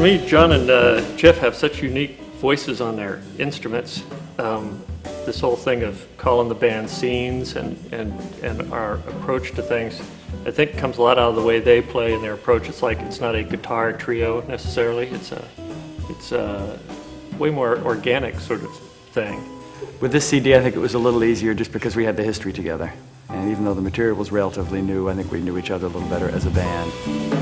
me, 0.00 0.26
John 0.26 0.52
and 0.52 0.70
uh, 0.70 1.16
Jeff 1.16 1.38
have 1.38 1.54
such 1.54 1.82
unique 1.82 2.18
voices 2.40 2.80
on 2.80 2.96
their 2.96 3.20
instruments. 3.38 4.02
Um, 4.38 4.82
this 5.26 5.38
whole 5.38 5.54
thing 5.54 5.82
of 5.82 6.06
calling 6.16 6.48
the 6.48 6.54
band 6.54 6.88
scenes 6.88 7.56
and, 7.56 7.76
and, 7.92 8.12
and 8.42 8.72
our 8.72 8.94
approach 8.94 9.52
to 9.52 9.62
things, 9.62 10.00
I 10.46 10.50
think 10.50 10.78
comes 10.78 10.96
a 10.96 11.02
lot 11.02 11.18
out 11.18 11.30
of 11.30 11.36
the 11.36 11.42
way 11.42 11.60
they 11.60 11.82
play 11.82 12.14
and 12.14 12.24
their 12.24 12.34
approach. 12.34 12.68
It's 12.68 12.82
like 12.82 13.00
it's 13.00 13.20
not 13.20 13.34
a 13.34 13.42
guitar 13.42 13.92
trio 13.92 14.40
necessarily. 14.46 15.08
It's 15.08 15.30
a 15.32 15.46
it's 16.08 16.32
a 16.32 16.78
way 17.38 17.50
more 17.50 17.78
organic 17.80 18.40
sort 18.40 18.62
of 18.62 18.76
thing. 19.12 19.40
With 20.00 20.12
this 20.12 20.28
CD, 20.28 20.54
I 20.54 20.60
think 20.60 20.74
it 20.74 20.80
was 20.80 20.94
a 20.94 20.98
little 20.98 21.22
easier 21.22 21.54
just 21.54 21.72
because 21.72 21.96
we 21.96 22.04
had 22.04 22.16
the 22.16 22.24
history 22.24 22.52
together. 22.52 22.92
And 23.28 23.50
even 23.50 23.64
though 23.64 23.74
the 23.74 23.82
material 23.82 24.16
was 24.16 24.32
relatively 24.32 24.82
new, 24.82 25.08
I 25.08 25.14
think 25.14 25.30
we 25.30 25.40
knew 25.40 25.58
each 25.58 25.70
other 25.70 25.86
a 25.86 25.90
little 25.90 26.08
better 26.08 26.28
as 26.28 26.46
a 26.46 26.50
band. 26.50 27.41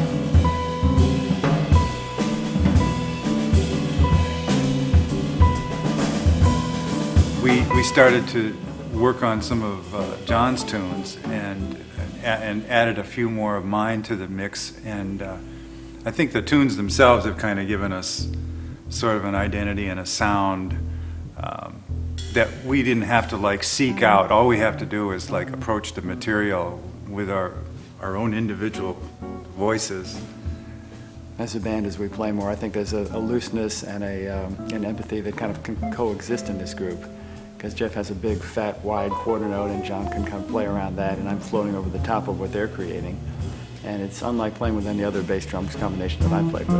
We, 7.80 7.84
started 7.84 8.29
to 8.29 8.55
work 8.93 9.23
on 9.23 9.41
some 9.41 9.62
of 9.62 9.95
uh, 9.95 10.15
John's 10.27 10.62
tunes 10.65 11.16
and, 11.25 11.83
and 12.23 12.66
added 12.66 12.98
a 12.98 13.02
few 13.02 13.30
more 13.30 13.57
of 13.57 13.65
mine 13.65 14.02
to 14.02 14.16
the 14.16 14.29
mix. 14.29 14.79
And 14.84 15.23
uh, 15.23 15.38
I 16.05 16.11
think 16.11 16.33
the 16.33 16.43
tunes 16.43 16.77
themselves 16.77 17.24
have 17.24 17.38
kind 17.38 17.59
of 17.59 17.66
given 17.66 17.91
us 17.91 18.29
sort 18.91 19.16
of 19.16 19.24
an 19.24 19.35
identity 19.35 19.87
and 19.87 19.98
a 19.98 20.05
sound 20.05 20.74
um, 21.38 21.83
that 22.35 22.51
we 22.66 22.83
didn't 22.83 23.05
have 23.05 23.30
to 23.30 23.38
like 23.38 23.65
seek 23.65 24.02
out. 24.02 24.30
All 24.30 24.47
we 24.47 24.59
have 24.59 24.77
to 24.80 24.87
do 24.87 25.12
is 25.12 25.30
like 25.30 25.51
approach 25.51 25.95
the 25.95 26.02
material 26.02 26.83
with 27.09 27.30
our, 27.30 27.55
our 28.02 28.15
own 28.15 28.35
individual 28.35 28.93
voices. 29.57 30.21
As 31.38 31.55
a 31.57 31.60
band, 31.60 31.87
as 31.87 31.99
we 31.99 32.09
play 32.09 32.30
more, 32.30 32.51
I 32.51 32.57
think 32.57 32.74
there's 32.74 32.93
a, 32.93 33.09
a 33.16 33.18
looseness 33.18 33.83
and 33.83 34.05
a, 34.05 34.29
um, 34.29 34.55
an 34.71 34.85
empathy 34.85 35.23
that 35.23 35.38
kind 35.38 35.51
of 35.51 35.62
can 35.62 35.90
coexist 35.95 36.51
in 36.51 36.59
this 36.59 36.74
group. 36.74 37.02
Because 37.61 37.75
Jeff 37.75 37.93
has 37.93 38.11
a 38.11 38.15
big, 38.15 38.39
fat, 38.39 38.83
wide 38.83 39.11
quarter 39.11 39.45
note, 39.47 39.71
and 39.71 39.85
John 39.85 40.09
can 40.11 40.25
kind 40.25 40.43
of 40.43 40.49
play 40.49 40.65
around 40.65 40.97
that, 40.97 41.19
and 41.19 41.29
I'm 41.29 41.39
floating 41.39 41.75
over 41.75 41.91
the 41.91 41.99
top 41.99 42.27
of 42.27 42.41
what 42.41 42.55
they're 42.55 42.69
creating. 42.69 43.21
And 43.85 44.01
it's 44.01 44.23
unlike 44.23 44.55
playing 44.55 44.77
with 44.77 44.87
any 44.87 45.05
other 45.05 45.23
bass 45.23 45.45
drums 45.45 45.77
combination 45.77 46.23
that 46.23 46.33
I've 46.33 46.51
played 46.51 46.67
with. 46.69 46.79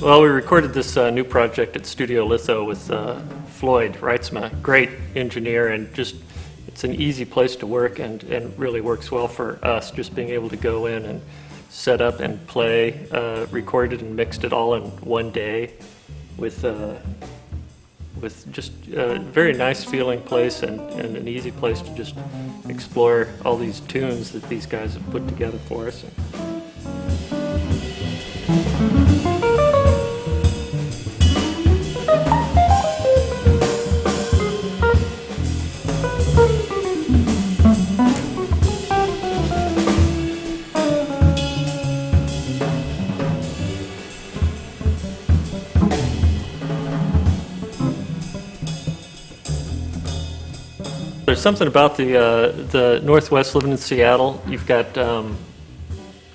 Well, 0.00 0.22
we 0.22 0.28
recorded 0.28 0.72
this 0.72 0.96
uh, 0.96 1.10
new 1.10 1.24
project 1.24 1.76
at 1.76 1.84
Studio 1.84 2.24
Litho 2.24 2.64
with 2.64 2.90
uh, 2.90 3.20
Floyd 3.48 3.96
Reitsma, 3.96 4.62
great 4.62 4.88
engineer, 5.14 5.68
and 5.68 5.92
just 5.92 6.16
it's 6.74 6.82
an 6.82 6.96
easy 6.96 7.24
place 7.24 7.54
to 7.54 7.68
work 7.68 8.00
and, 8.00 8.24
and 8.24 8.58
really 8.58 8.80
works 8.80 9.08
well 9.08 9.28
for 9.28 9.64
us, 9.64 9.92
just 9.92 10.12
being 10.12 10.30
able 10.30 10.48
to 10.48 10.56
go 10.56 10.86
in 10.86 11.04
and 11.04 11.22
set 11.68 12.00
up 12.00 12.18
and 12.18 12.44
play, 12.48 13.06
uh, 13.12 13.46
recorded 13.52 14.02
and 14.02 14.16
mixed 14.16 14.42
it 14.42 14.52
all 14.52 14.74
in 14.74 14.82
one 15.00 15.30
day 15.30 15.72
with, 16.36 16.64
uh, 16.64 16.96
with 18.20 18.50
just 18.50 18.72
a 18.88 19.20
very 19.20 19.52
nice 19.52 19.84
feeling 19.84 20.20
place 20.22 20.64
and, 20.64 20.80
and 20.98 21.16
an 21.16 21.28
easy 21.28 21.52
place 21.52 21.80
to 21.80 21.94
just 21.94 22.16
explore 22.68 23.28
all 23.44 23.56
these 23.56 23.78
tunes 23.78 24.32
that 24.32 24.42
these 24.48 24.66
guys 24.66 24.94
have 24.94 25.10
put 25.12 25.28
together 25.28 25.58
for 25.68 25.86
us. 25.86 26.04
There's 51.24 51.40
something 51.40 51.66
about 51.66 51.96
the 51.96 52.18
uh, 52.18 52.52
the 52.52 53.00
Northwest 53.02 53.54
living 53.54 53.70
in 53.70 53.78
Seattle. 53.78 54.42
You've 54.46 54.66
got 54.66 54.98
um, 54.98 55.38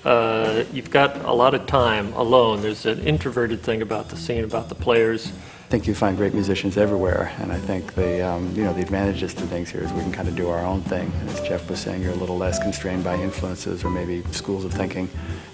uh, 0.04 0.64
you've 0.74 0.90
got 0.90 1.24
a 1.26 1.32
lot 1.32 1.54
of 1.54 1.68
time 1.68 2.12
alone. 2.14 2.64
There's 2.64 2.88
an 2.88 3.00
introverted 3.02 3.62
thing 3.62 3.84
about 3.84 4.10
the 4.10 4.18
scene, 4.18 4.44
about 4.44 4.68
the 4.68 4.74
players. 4.74 5.28
I 5.28 5.70
think 5.70 5.86
you 5.86 5.94
find 5.94 6.18
great 6.18 6.34
musicians 6.34 6.76
everywhere, 6.76 7.32
and 7.38 7.52
I 7.52 7.60
think 7.60 7.94
the 7.94 8.26
um, 8.26 8.52
you 8.56 8.64
know 8.64 8.74
the 8.74 8.82
advantages 8.82 9.36
to 9.36 9.44
things 9.44 9.70
here 9.70 9.84
is 9.84 9.94
we 9.94 10.02
can 10.02 10.12
kind 10.12 10.28
of 10.28 10.36
do 10.36 10.50
our 10.50 10.66
own 10.66 10.82
thing. 10.82 11.12
As 11.28 11.40
Jeff 11.42 11.70
was 11.70 11.80
saying, 11.80 12.02
you're 12.02 12.14
a 12.14 12.16
little 12.16 12.38
less 12.38 12.58
constrained 12.58 13.04
by 13.04 13.14
influences 13.14 13.84
or 13.84 13.92
maybe 13.92 14.24
schools 14.32 14.66
of 14.66 14.74
thinking. 14.74 15.08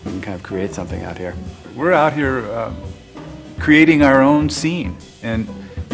We 0.05 0.11
can 0.11 0.21
kind 0.21 0.35
of 0.35 0.43
create 0.43 0.73
something 0.73 1.03
out 1.03 1.17
here. 1.17 1.35
We're 1.75 1.91
out 1.91 2.13
here 2.13 2.49
uh, 2.51 2.73
creating 3.59 4.01
our 4.01 4.21
own 4.21 4.49
scene, 4.49 4.95
and 5.21 5.45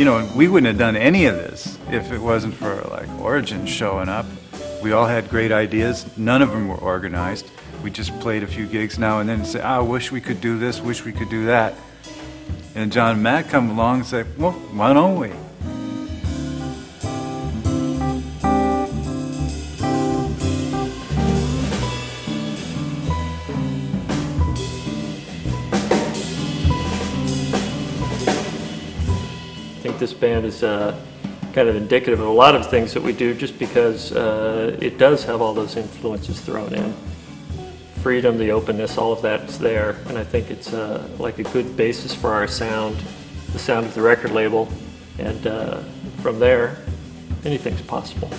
you 0.02 0.06
know 0.06 0.28
we 0.36 0.48
wouldn't 0.48 0.66
have 0.66 0.80
done 0.80 0.96
any 0.96 1.28
of 1.28 1.36
this 1.36 1.78
if 1.92 2.12
it 2.12 2.18
wasn't 2.18 2.56
for 2.56 2.82
like 2.90 3.08
Origin 3.20 3.68
showing 3.68 4.10
up. 4.10 4.26
We 4.82 4.94
all 4.94 5.06
had 5.06 5.30
great 5.30 5.52
ideas. 5.52 6.08
None 6.18 6.42
of 6.42 6.50
them 6.50 6.68
were 6.68 6.78
organized. 6.78 7.46
We 7.84 7.92
just 7.92 8.20
played 8.20 8.42
a 8.42 8.48
few 8.48 8.66
gigs 8.66 8.98
now 8.98 9.20
and 9.20 9.30
then 9.30 9.42
and 9.42 9.48
say, 9.48 9.62
ah, 9.62 9.76
"I 9.76 9.78
oh, 9.78 9.84
wish 9.84 10.12
we 10.12 10.20
could 10.20 10.42
do 10.42 10.58
this. 10.58 10.82
Wish 10.82 11.06
we 11.06 11.12
could 11.12 11.30
do 11.30 11.46
that." 11.46 11.76
And 12.74 12.92
John 12.92 13.12
and 13.12 13.22
Matt 13.22 13.50
come 13.50 13.70
along 13.70 13.98
and 13.98 14.06
say, 14.08 14.26
well, 14.40 14.54
why 14.74 14.92
don't 14.92 15.20
we? 15.20 15.30
This 30.02 30.14
band 30.14 30.46
is 30.46 30.64
uh, 30.64 31.00
kind 31.54 31.70
of 31.70 31.76
indicative 31.76 32.20
of 32.20 32.28
a 32.28 32.32
lot 32.32 32.56
of 32.56 32.68
things 32.68 32.92
that 32.92 33.04
we 33.04 33.14
do 33.14 33.36
just 33.36 33.60
because 33.60 34.12
uh, 34.12 34.76
it 34.82 34.98
does 34.98 35.24
have 35.24 35.42
all 35.42 35.54
those 35.54 35.78
influences 35.78 36.42
thrown 36.42 36.74
in. 36.74 36.92
Freedom, 38.02 38.36
the 38.40 38.50
openness, 38.50 38.98
all 38.98 39.14
of 39.14 39.22
that's 39.22 39.60
there, 39.60 39.92
and 40.08 40.18
I 40.18 40.24
think 40.24 40.50
it's 40.50 40.74
uh, 40.74 41.08
like 41.20 41.38
a 41.38 41.44
good 41.44 41.78
basis 41.78 42.16
for 42.16 42.34
our 42.34 42.48
sound, 42.48 42.98
the 43.54 43.60
sound 43.60 43.86
of 43.86 43.94
the 43.94 44.02
record 44.02 44.32
label, 44.32 44.68
and 45.20 45.46
uh, 45.46 45.82
from 46.24 46.40
there, 46.40 46.78
anything's 47.46 47.84
possible. 47.84 48.32